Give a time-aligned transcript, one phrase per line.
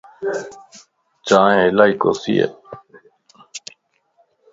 [1.27, 2.45] چائين الائي ڪوسيَ